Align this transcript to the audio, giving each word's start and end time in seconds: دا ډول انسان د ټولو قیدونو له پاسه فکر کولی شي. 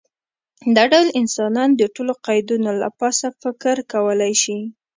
دا 0.75 0.83
ډول 0.91 1.07
انسان 1.19 1.69
د 1.73 1.81
ټولو 1.95 2.13
قیدونو 2.25 2.69
له 2.81 2.89
پاسه 2.99 3.27
فکر 3.41 3.75
کولی 3.91 4.33
شي. 4.43 4.57